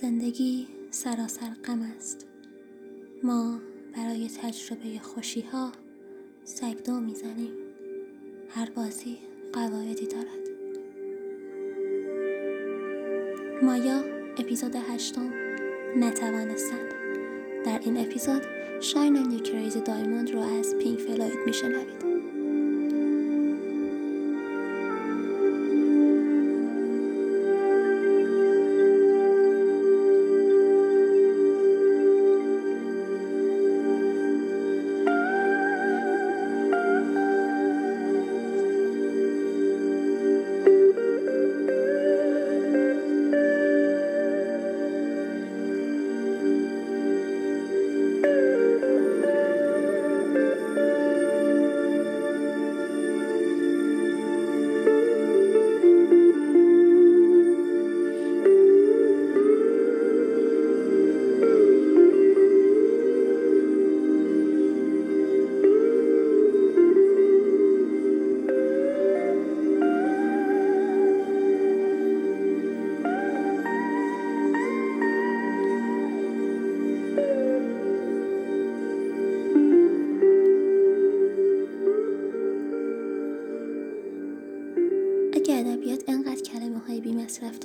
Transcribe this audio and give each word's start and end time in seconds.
زندگی 0.00 0.68
سراسر 0.90 1.50
غم 1.64 1.82
است. 1.96 2.26
ما 3.22 3.60
برای 3.96 4.28
تجربه 4.28 4.98
خوشی 5.02 5.40
ها 5.40 5.72
سگدو 6.44 7.00
میزنیم. 7.00 7.52
هر 8.48 8.70
بازی 8.70 9.18
قواعدی 9.52 10.06
دارد. 10.06 10.48
مایا 13.62 14.04
اپیزود 14.38 14.76
هشتم 14.76 15.32
نتوانستند 15.96 16.94
در 17.64 17.80
این 17.84 17.96
اپیزود 17.96 18.42
شاین 18.80 19.16
اند 19.16 19.32
یو 19.32 19.40
کریزی 19.40 19.80
دایموند 19.80 20.30
رو 20.30 20.40
از 20.40 20.76
پینک 20.76 20.98
فلوید 20.98 21.38
میشنوید. 21.46 22.17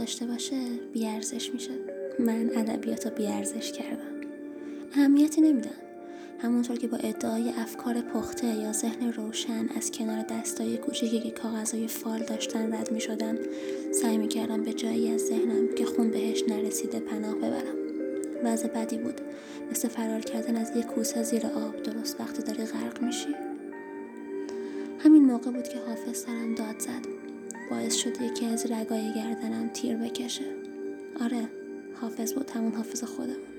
داشته 0.04 0.26
باشه 0.26 0.56
بیارزش 0.94 1.54
میشه. 1.54 1.72
من 2.20 2.50
ادبیات 2.56 3.08
رو 3.08 3.16
بیارزش 3.16 3.72
کردم. 3.72 4.28
اهمیتی 4.94 5.42
نمیدم. 5.42 5.70
همونطور 6.40 6.78
که 6.78 6.88
با 6.88 6.98
ادعای 6.98 7.50
افکار 7.50 8.02
پخته 8.02 8.48
یا 8.48 8.72
ذهن 8.72 9.14
روشن 9.14 9.70
از 9.78 9.92
کنار 9.92 10.26
دستای 10.30 10.78
کوچیکی 10.78 11.20
که 11.20 11.32
کاغذهای 11.32 11.88
فال 11.88 12.20
داشتن 12.20 12.74
رد 12.74 12.92
می 12.92 13.02
شدم 13.02 13.38
سعی 13.92 14.18
می 14.18 14.28
کردم 14.28 14.64
به 14.64 14.74
جایی 14.74 15.12
از 15.12 15.22
ذهنم 15.22 15.76
که 15.76 15.86
خون 15.86 16.12
بهش 16.12 16.44
نرسیده 16.48 17.00
پناه 17.00 17.36
ببرم. 17.36 17.76
وضع 18.44 18.68
بدی 18.68 18.98
بود. 18.98 19.22
مثل 19.72 19.88
فرار 19.88 20.20
کردن 20.20 20.56
از 20.56 20.72
یک 20.76 20.86
کوسه 20.86 21.24
زیر 21.24 21.46
آب 21.46 21.84
درست 21.84 22.20
وقتی 22.20 22.44
داری 22.44 22.66
غرق 22.66 23.02
میشی. 23.02 23.36
همین 25.00 25.26
موقع 25.26 25.52
بود 25.52 25.68
که 25.68 25.78
حافظ 25.88 26.18
سرم 26.18 26.56
داد 26.56 26.80
زد. 26.80 27.13
باعث 27.74 27.96
شد 27.96 28.22
یکی 28.22 28.46
از 28.46 28.72
رگای 28.72 29.14
گردنم 29.14 29.70
تیر 29.70 29.98
بکشه 29.98 30.46
آره 31.22 31.50
حافظ 32.02 32.34
بود 32.34 32.50
همون 32.50 32.76
حافظ 32.76 33.04
خودمون 33.04 33.54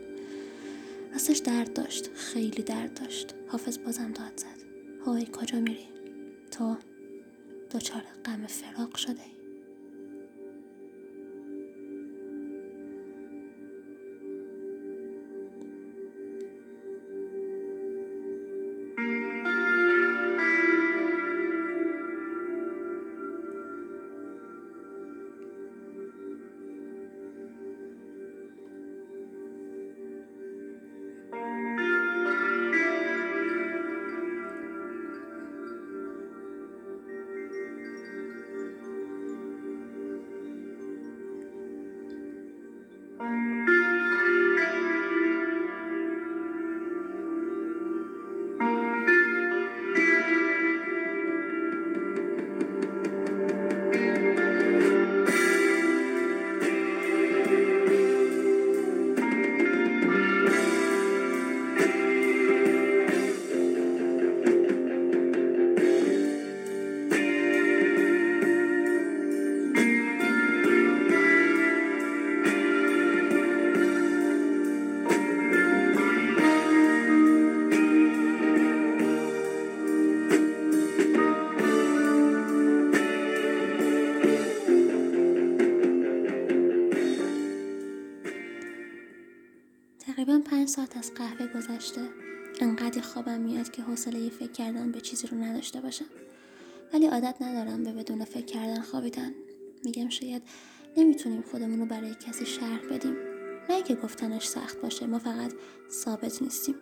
راستش 1.12 1.38
درد 1.38 1.72
داشت 1.72 2.10
خیلی 2.14 2.62
درد 2.62 2.94
داشت 2.94 3.34
حافظ 3.48 3.78
بازم 3.78 4.12
داد 4.12 4.32
زد 4.36 4.64
های 5.06 5.26
کجا 5.32 5.60
میری 5.60 5.88
تو 6.50 6.76
دچار 7.70 8.02
غم 8.24 8.46
فراق 8.46 8.96
شده 8.96 9.33
تقریبا 90.14 90.40
پنج 90.50 90.68
ساعت 90.68 90.96
از 90.96 91.14
قهوه 91.14 91.46
گذشته. 91.46 92.00
انقدر 92.60 93.00
خوابم 93.00 93.40
میاد 93.40 93.70
که 93.70 93.82
حوصله 93.82 94.28
فکر 94.28 94.52
کردن 94.52 94.92
به 94.92 95.00
چیزی 95.00 95.26
رو 95.26 95.38
نداشته 95.38 95.80
باشم. 95.80 96.04
ولی 96.92 97.06
عادت 97.06 97.36
ندارم 97.40 97.84
به 97.84 97.92
بدون 97.92 98.24
فکر 98.24 98.44
کردن 98.44 98.80
خوابیدن. 98.80 99.34
میگم 99.84 100.08
شاید 100.08 100.42
نمیتونیم 100.96 101.42
خودمون 101.42 101.78
رو 101.80 101.86
برای 101.86 102.14
کسی 102.14 102.46
شرح 102.46 102.80
بدیم. 102.90 103.16
نه 103.70 103.82
که 103.82 103.94
گفتنش 103.94 104.46
سخت 104.46 104.80
باشه 104.80 105.06
ما 105.06 105.18
فقط 105.18 105.52
ثابت 105.90 106.42
نیستیم. 106.42 106.74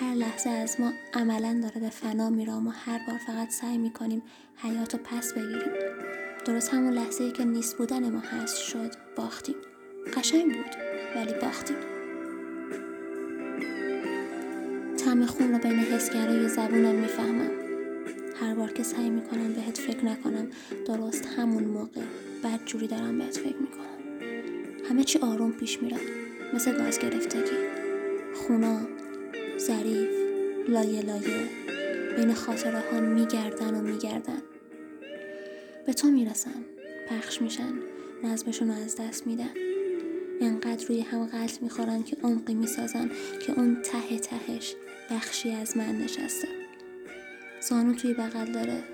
هر 0.00 0.14
لحظه 0.14 0.50
از 0.50 0.80
ما 0.80 0.92
عملا 1.14 1.60
داره 1.62 1.80
به 1.80 1.90
فنا 1.90 2.30
میره 2.30 2.52
و 2.52 2.60
ما 2.60 2.70
هر 2.70 3.00
بار 3.06 3.18
فقط 3.18 3.50
سعی 3.50 3.78
میکنیم 3.78 4.22
حیات 4.56 4.94
رو 4.94 5.00
پس 5.04 5.32
بگیریم. 5.32 5.72
درست 6.46 6.68
همون 6.68 6.92
لحظه 6.92 7.24
ای 7.24 7.32
که 7.32 7.44
نیست 7.44 7.76
بودن 7.76 8.10
ما 8.10 8.20
هست 8.20 8.56
شد 8.56 8.90
باختیم. 9.16 9.56
قشنگ 10.16 10.44
بود 10.44 10.76
ولی 11.16 11.34
باختیم. 11.42 11.99
تم 15.04 15.26
خون 15.26 15.52
رو 15.52 15.58
بین 15.58 15.78
حسگرای 15.78 16.48
زبونم 16.48 16.94
میفهمم. 16.94 17.50
هر 18.40 18.54
بار 18.54 18.72
که 18.72 18.82
سعی 18.82 19.10
میکنم 19.10 19.52
بهت 19.52 19.78
فکر 19.78 20.04
نکنم 20.04 20.46
درست 20.86 21.26
همون 21.26 21.64
موقع 21.64 22.00
بد 22.44 22.64
جوری 22.66 22.86
دارم 22.86 23.18
بهت 23.18 23.36
فکر 23.36 23.56
میکنم. 23.56 23.98
همه 24.90 25.04
چی 25.04 25.18
آروم 25.18 25.52
پیش 25.52 25.82
میره 25.82 25.96
مثل 26.54 26.78
گاز 26.78 26.98
گرفتگی 26.98 27.56
خونا 28.34 28.80
ظریف 29.58 30.08
لایه 30.68 31.02
لایه 31.02 31.48
بین 32.16 32.34
خاطره 32.34 32.82
ها 32.92 33.00
میگردن 33.00 33.74
و 33.74 33.82
میگردن. 33.82 34.42
به 35.86 35.92
تو 35.92 36.08
میرسن 36.08 36.64
پخش 37.08 37.42
میشن 37.42 37.72
نظمشون 38.24 38.68
رو 38.68 38.74
از 38.74 38.96
دست 38.96 39.26
میدن. 39.26 39.50
انقدر 40.40 40.86
روی 40.86 41.00
هم 41.00 41.26
قلب 41.26 41.62
میخورن 41.62 42.02
که 42.02 42.16
عمقی 42.22 42.54
میسازن 42.54 43.10
که 43.46 43.52
اون 43.52 43.82
ته 43.82 44.18
تهش 44.18 44.74
بخشی 45.10 45.50
از 45.50 45.76
من 45.76 45.98
نشسته. 45.98 46.48
زانو 47.60 47.94
توی 47.94 48.14
بغل 48.14 48.52
داره. 48.52 48.84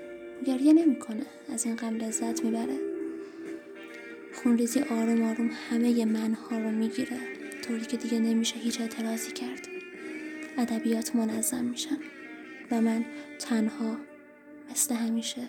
گریه 0.45 0.73
نمیکنه. 0.73 1.25
از 1.53 1.65
این 1.65 1.75
غم 1.75 1.95
لذت 1.95 2.43
میبره. 2.43 2.79
خونریزی 4.33 4.79
آروم 4.79 5.21
آروم 5.21 5.49
همه 5.69 6.05
منها 6.05 6.57
رو 6.57 6.71
میگیره. 6.71 7.19
طوری 7.61 7.85
که 7.85 7.97
دیگه 7.97 8.19
نمیشه 8.19 8.55
هیچ 8.59 8.81
اعتراضی 8.81 9.31
کرد. 9.31 9.67
ادبیات 10.57 11.15
منظم 11.15 11.63
میشن. 11.63 11.97
و 12.71 12.81
من 12.81 13.05
تنها 13.39 13.97
مثل 14.71 14.95
همیشه 14.95 15.41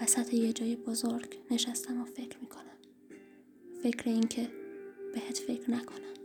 وسط 0.00 0.34
یه 0.34 0.52
جای 0.52 0.76
بزرگ 0.76 1.38
نشستم 1.50 2.02
و 2.02 2.04
فکر 2.04 2.38
میکنم. 2.40 2.76
فکر 3.82 4.10
این 4.10 4.28
که 4.28 4.48
بهت 5.14 5.38
فکر 5.38 5.70
نکنم. 5.70 6.15